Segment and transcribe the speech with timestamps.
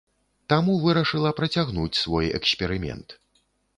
[0.53, 3.07] Таму вырашыла працягнуць свой эксперымент.